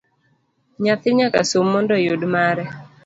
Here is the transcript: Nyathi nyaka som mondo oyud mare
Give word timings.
Nyathi 0.83 1.09
nyaka 1.17 1.39
som 1.49 1.65
mondo 1.73 1.91
oyud 1.99 2.21
mare 2.33 2.65